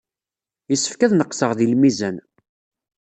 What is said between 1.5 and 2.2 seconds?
deg lmizan.